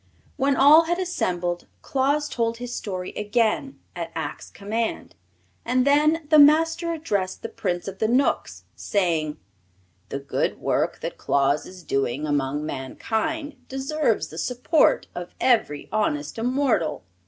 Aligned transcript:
When 0.35 0.55
all 0.55 0.85
had 0.85 0.97
assembled 0.97 1.67
Claus 1.83 2.27
told 2.27 2.57
his 2.57 2.73
story 2.73 3.11
again, 3.11 3.79
at 3.95 4.11
Ak's 4.15 4.49
command, 4.49 5.13
and 5.63 5.85
then 5.85 6.25
the 6.31 6.39
Master 6.39 6.91
addressed 6.91 7.43
the 7.43 7.49
Prince 7.49 7.87
of 7.87 7.99
the 7.99 8.07
Knooks, 8.07 8.63
saying: 8.75 9.37
"The 10.09 10.17
good 10.17 10.59
work 10.59 11.01
that 11.01 11.19
Claus 11.19 11.67
is 11.67 11.83
doing 11.83 12.25
among 12.25 12.65
mankind 12.65 13.57
deserves 13.69 14.29
the 14.29 14.39
support 14.39 15.05
of 15.13 15.35
every 15.39 15.87
honest 15.91 16.39
immortal. 16.39 17.03